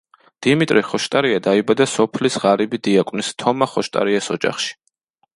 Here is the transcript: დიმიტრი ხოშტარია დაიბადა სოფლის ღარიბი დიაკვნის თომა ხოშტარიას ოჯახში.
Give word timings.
დიმიტრი 0.43 0.81
ხოშტარია 0.91 1.41
დაიბადა 1.47 1.85
სოფლის 1.91 2.37
ღარიბი 2.45 2.79
დიაკვნის 2.87 3.29
თომა 3.43 3.67
ხოშტარიას 3.75 4.31
ოჯახში. 4.37 4.73